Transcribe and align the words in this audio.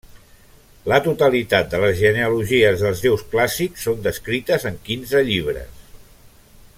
La 0.91 0.97
totalitat 1.07 1.67
de 1.73 1.81
les 1.83 1.99
genealogies 1.99 2.83
dels 2.85 3.05
Déus 3.09 3.23
clàssics 3.35 3.87
són 3.89 4.03
descrites 4.09 4.69
en 4.71 4.83
quinze 4.89 5.23
llibres. 5.33 5.89